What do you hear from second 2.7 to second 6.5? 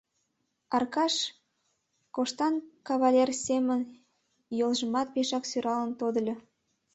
кавалер семын йолжымат пешак сӧралын тодыльо.